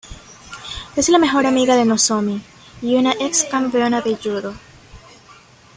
[0.95, 2.41] Es la mejor amiga de Nozomi
[2.81, 4.55] y una ex-campeona de judo.